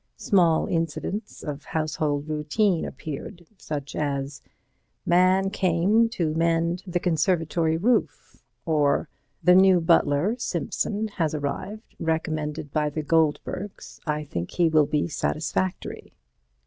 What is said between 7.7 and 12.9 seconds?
roof," or "The new butler (Simpson) has arrived, recommended by